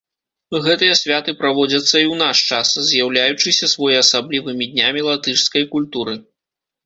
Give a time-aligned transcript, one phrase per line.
[0.67, 6.13] Гэтыя святы праводзяцца і ў наш час, з'яўляючыся своеасаблівымі днямі латышскай культуры.